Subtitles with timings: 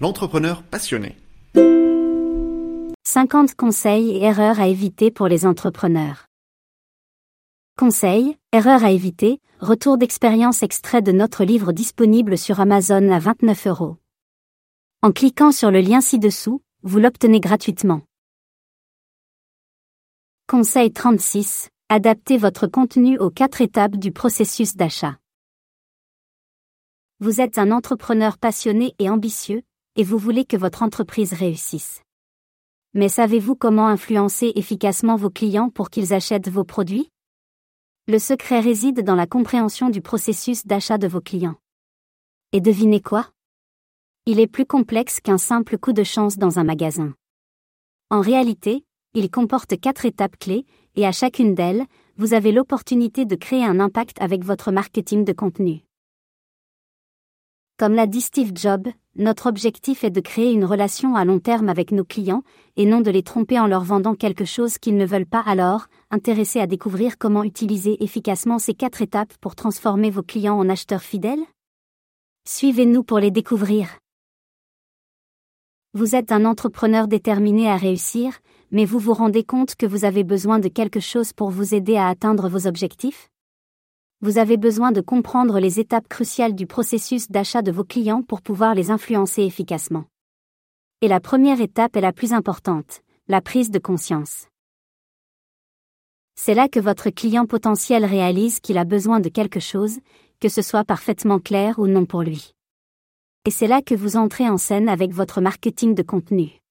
[0.00, 1.16] l'entrepreneur passionné.
[3.06, 6.26] 50 conseils et erreurs à éviter pour les entrepreneurs.
[7.78, 13.66] Conseils, erreurs à éviter, retour d'expérience extrait de notre livre disponible sur Amazon à 29
[13.68, 13.96] euros.
[15.02, 18.02] En cliquant sur le lien ci-dessous, vous l'obtenez gratuitement.
[20.48, 21.68] Conseil 36.
[21.88, 25.18] Adaptez votre contenu aux quatre étapes du processus d'achat.
[27.20, 29.62] Vous êtes un entrepreneur passionné et ambitieux,
[29.96, 32.02] et vous voulez que votre entreprise réussisse.
[32.94, 37.08] Mais savez-vous comment influencer efficacement vos clients pour qu'ils achètent vos produits?
[38.06, 41.56] Le secret réside dans la compréhension du processus d'achat de vos clients.
[42.52, 43.30] Et devinez quoi?
[44.26, 47.14] Il est plus complexe qu'un simple coup de chance dans un magasin.
[48.10, 48.84] En réalité,
[49.14, 51.84] il comporte quatre étapes clés, et à chacune d'elles,
[52.16, 55.83] vous avez l'opportunité de créer un impact avec votre marketing de contenu.
[57.76, 61.68] Comme l'a dit Steve Jobs, notre objectif est de créer une relation à long terme
[61.68, 62.44] avec nos clients,
[62.76, 65.86] et non de les tromper en leur vendant quelque chose qu'ils ne veulent pas alors,
[66.12, 71.02] intéressés à découvrir comment utiliser efficacement ces quatre étapes pour transformer vos clients en acheteurs
[71.02, 71.42] fidèles?
[72.46, 73.88] Suivez-nous pour les découvrir.
[75.94, 78.38] Vous êtes un entrepreneur déterminé à réussir,
[78.70, 81.96] mais vous vous rendez compte que vous avez besoin de quelque chose pour vous aider
[81.96, 83.30] à atteindre vos objectifs?
[84.24, 88.40] Vous avez besoin de comprendre les étapes cruciales du processus d'achat de vos clients pour
[88.40, 90.06] pouvoir les influencer efficacement.
[91.02, 94.46] Et la première étape est la plus importante, la prise de conscience.
[96.36, 99.98] C'est là que votre client potentiel réalise qu'il a besoin de quelque chose,
[100.40, 102.54] que ce soit parfaitement clair ou non pour lui.
[103.44, 106.62] Et c'est là que vous entrez en scène avec votre marketing de contenu.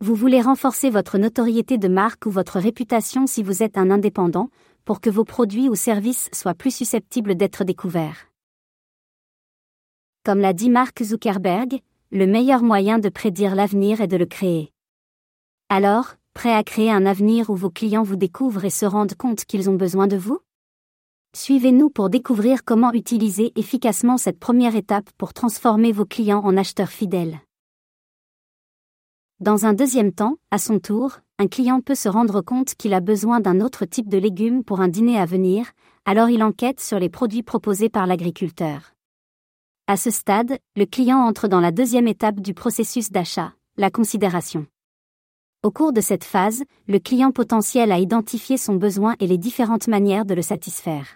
[0.00, 4.48] Vous voulez renforcer votre notoriété de marque ou votre réputation si vous êtes un indépendant,
[4.84, 8.28] pour que vos produits ou services soient plus susceptibles d'être découverts.
[10.24, 11.80] Comme l'a dit Mark Zuckerberg,
[12.10, 14.72] le meilleur moyen de prédire l'avenir est de le créer.
[15.68, 19.44] Alors, prêt à créer un avenir où vos clients vous découvrent et se rendent compte
[19.44, 20.40] qu'ils ont besoin de vous?
[21.34, 26.90] Suivez-nous pour découvrir comment utiliser efficacement cette première étape pour transformer vos clients en acheteurs
[26.90, 27.40] fidèles.
[29.40, 33.00] Dans un deuxième temps, à son tour, un client peut se rendre compte qu'il a
[33.00, 35.72] besoin d'un autre type de légumes pour un dîner à venir,
[36.04, 38.94] alors il enquête sur les produits proposés par l'agriculteur.
[39.88, 44.68] À ce stade, le client entre dans la deuxième étape du processus d'achat, la considération.
[45.64, 49.88] Au cours de cette phase, le client potentiel a identifié son besoin et les différentes
[49.88, 51.08] manières de le satisfaire.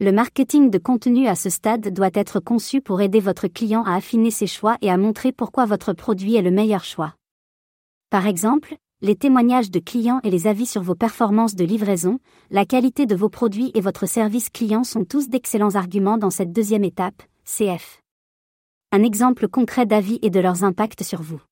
[0.00, 3.94] Le marketing de contenu à ce stade doit être conçu pour aider votre client à
[3.94, 7.14] affiner ses choix et à montrer pourquoi votre produit est le meilleur choix.
[8.10, 12.20] Par exemple, les témoignages de clients et les avis sur vos performances de livraison,
[12.50, 16.52] la qualité de vos produits et votre service client sont tous d'excellents arguments dans cette
[16.52, 18.00] deuxième étape, CF.
[18.92, 21.42] Un exemple concret d'avis et de leurs impacts sur vous.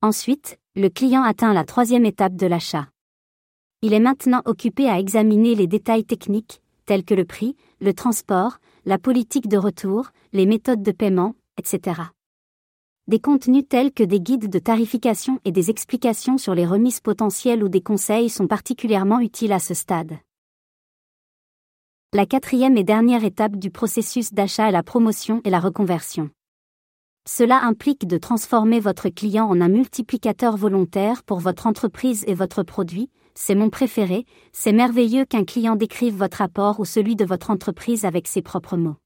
[0.00, 2.88] Ensuite, le client atteint la troisième étape de l'achat.
[3.82, 8.56] Il est maintenant occupé à examiner les détails techniques, tels que le prix, le transport,
[8.86, 12.15] la politique de retour, les méthodes de paiement, etc.
[13.08, 17.62] Des contenus tels que des guides de tarification et des explications sur les remises potentielles
[17.62, 20.14] ou des conseils sont particulièrement utiles à ce stade.
[22.12, 26.30] La quatrième et dernière étape du processus d'achat est la promotion et la reconversion.
[27.28, 32.64] Cela implique de transformer votre client en un multiplicateur volontaire pour votre entreprise et votre
[32.64, 37.50] produit, c'est mon préféré, c'est merveilleux qu'un client décrive votre apport ou celui de votre
[37.50, 38.96] entreprise avec ses propres mots.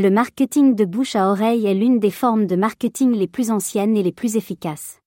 [0.00, 3.96] Le marketing de bouche à oreille est l'une des formes de marketing les plus anciennes
[3.96, 4.98] et les plus efficaces.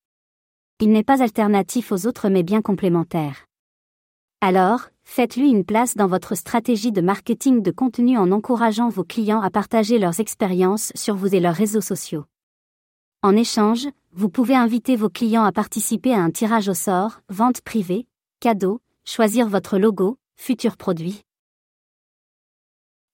[0.80, 3.44] Il n'est pas alternatif aux autres mais bien complémentaire.
[4.40, 9.42] Alors, faites-lui une place dans votre stratégie de marketing de contenu en encourageant vos clients
[9.42, 12.24] à partager leurs expériences sur vous et leurs réseaux sociaux.
[13.22, 17.60] En échange, vous pouvez inviter vos clients à participer à un tirage au sort, vente
[17.60, 18.06] privée,
[18.40, 21.20] cadeau, choisir votre logo, futur produit.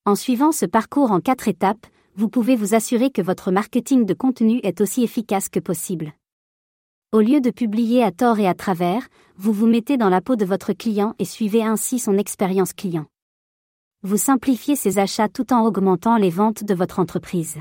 [0.07, 4.13] En suivant ce parcours en quatre étapes, vous pouvez vous assurer que votre marketing de
[4.13, 6.13] contenu est aussi efficace que possible.
[7.11, 9.09] Au lieu de publier à tort et à travers,
[9.39, 13.07] vous vous mettez dans la peau de votre client et suivez ainsi son expérience client.
[14.03, 17.57] Vous simplifiez ses achats tout en augmentant les ventes de votre entreprise.